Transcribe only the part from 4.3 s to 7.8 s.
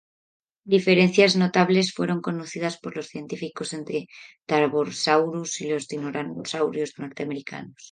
"Tarbosaurus" y los tiranosáuridos norteamericanos.